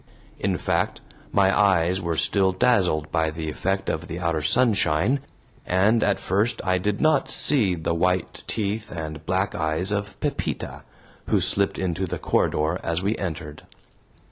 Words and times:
In 0.39 0.57
fact, 0.57 0.99
my 1.31 1.55
eyes 1.55 2.01
were 2.01 2.17
still 2.17 2.51
dazzled 2.53 3.11
by 3.11 3.29
the 3.29 3.51
effect 3.51 3.87
of 3.87 4.07
the 4.07 4.19
outer 4.19 4.41
sunshine, 4.41 5.19
and 5.63 6.03
at 6.03 6.19
first 6.19 6.59
I 6.63 6.79
did 6.79 6.99
not 7.01 7.29
see 7.29 7.75
the 7.75 7.93
white 7.93 8.43
teeth 8.47 8.91
and 8.91 9.23
black 9.27 9.53
eyes 9.53 9.91
of 9.91 10.19
Pepita, 10.19 10.81
who 11.27 11.39
slipped 11.39 11.77
into 11.77 12.07
the 12.07 12.17
corridor 12.17 12.79
as 12.81 13.03
we 13.03 13.15
entered. 13.17 13.61